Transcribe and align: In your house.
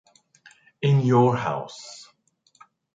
In 0.81 1.01
your 1.01 1.35
house. 1.35 2.09